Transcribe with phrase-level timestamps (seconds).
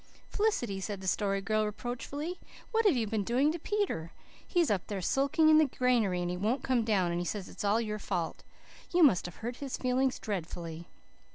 [0.29, 2.39] "Felicity," said the Story Girl reproachfully,
[2.71, 4.13] "what have you been doing to Peter?
[4.47, 7.47] He's up there sulking in the granary, and he won't come down, and he says
[7.47, 8.41] it's your fault.
[8.91, 10.87] You must have hurt his feelings dreadfully."